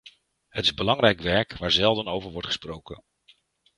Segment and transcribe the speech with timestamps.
[0.47, 3.03] Het is belangrijk werk waar zelden over wordt gesproken.